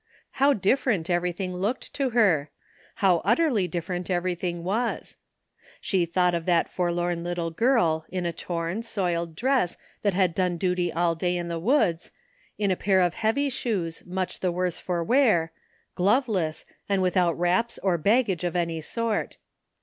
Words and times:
How 0.41 0.53
different 0.53 1.11
everything 1.11 1.53
looked 1.53 1.93
to 1.93 2.09
her; 2.09 2.49
how 2.95 3.17
utterly 3.23 3.67
different 3.67 4.09
everything 4.09 4.63
was. 4.63 5.17
She 5.79 6.07
thought 6.07 6.33
of 6.33 6.47
that 6.47 6.71
forlorn 6.71 7.23
little 7.23 7.51
girl, 7.51 8.05
in 8.09 8.25
a 8.25 8.33
torn, 8.33 8.81
soiled 8.81 9.35
dress 9.35 9.77
that 10.01 10.15
had 10.15 10.33
done 10.33 10.57
duty 10.57 10.91
all 10.91 11.13
day 11.13 11.37
in 11.37 11.49
the 11.49 11.59
woods, 11.59 12.11
in 12.57 12.71
a 12.71 12.75
pair 12.75 12.99
of 12.99 13.13
heavy 13.13 13.51
shoes 13.51 14.01
much 14.03 14.39
the 14.39 14.51
worse 14.51 14.79
for 14.79 15.03
wear, 15.03 15.51
gloveless, 15.93 16.65
and 16.89 17.03
without 17.03 17.37
wraps 17.37 17.77
or 17.83 17.99
bag 17.99 18.25
gage 18.25 18.43
of 18.43 18.55
any 18.55 18.81
sort. 18.81 19.37